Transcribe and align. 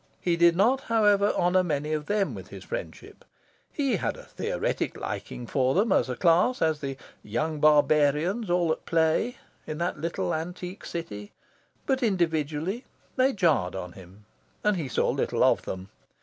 He 0.19 0.35
did 0.35 0.55
not, 0.55 0.81
however, 0.81 1.31
honour 1.37 1.63
many 1.63 1.93
of 1.93 2.07
them 2.07 2.33
with 2.33 2.47
his 2.47 2.63
friendship. 2.63 3.23
He 3.71 3.97
had 3.97 4.17
a 4.17 4.23
theoretic 4.23 4.97
liking 4.99 5.45
for 5.45 5.75
them 5.75 5.91
as 5.91 6.09
a 6.09 6.15
class, 6.15 6.59
as 6.59 6.79
the 6.79 6.97
"young 7.21 7.59
barbarians 7.59 8.49
all 8.49 8.71
at 8.71 8.87
play" 8.87 9.37
in 9.67 9.77
that 9.77 9.99
little 10.01 10.33
antique 10.33 10.85
city; 10.85 11.33
but 11.85 12.01
individually 12.01 12.83
they 13.15 13.31
jarred 13.31 13.75
on 13.75 13.91
him, 13.91 14.25
and 14.63 14.75
he 14.75 14.87
saw 14.87 15.07
little 15.11 15.43
of 15.43 15.65
them. 15.65 15.89